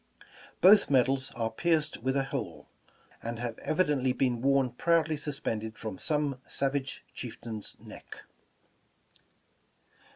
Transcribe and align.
Both 0.61 0.89
medals 0.89 1.31
are 1.35 1.51
pierced 1.51 1.97
with 2.01 2.17
a 2.17 2.23
hole, 2.23 2.67
and 3.21 3.37
have 3.37 3.59
evidently 3.59 4.13
been 4.13 4.41
worn 4.41 4.71
proudly 4.71 5.15
sus 5.15 5.39
pended 5.39 5.77
from 5.77 5.99
some 5.99 6.39
savage 6.47 7.03
chieftain's 7.13 7.75
neck. 7.79 8.23